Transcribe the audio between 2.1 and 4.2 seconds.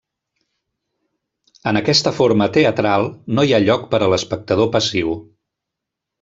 forma teatral, no hi ha lloc per a